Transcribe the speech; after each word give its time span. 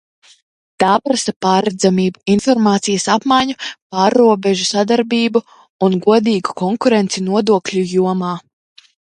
Tā 0.83 0.93
prasa 1.07 1.33
pārredzamību, 1.45 2.21
informācijas 2.35 3.05
apmaiņu, 3.17 3.55
pārrobežu 3.97 4.67
sadarbību 4.71 5.43
un 5.89 5.99
godīgu 6.09 6.57
konkurenci 6.65 7.25
nodokļu 7.29 7.87
jomā. 7.95 8.35